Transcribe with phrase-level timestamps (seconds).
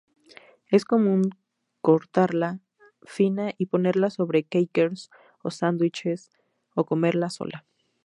[0.67, 1.35] Es común
[1.81, 2.59] cortarla
[3.03, 5.11] fina y ponerla sobre "crackers"
[5.43, 6.31] o sándwiches,
[6.73, 7.67] o comerla sola.